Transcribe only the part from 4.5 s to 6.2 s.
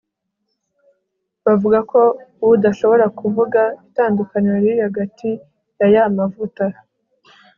riri hagati yaya